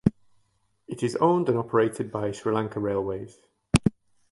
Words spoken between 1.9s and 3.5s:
by Sri Lanka Railways.